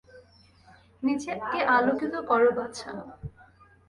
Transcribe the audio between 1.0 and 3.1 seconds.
নিজেকে আলোকিত করো, বাছা!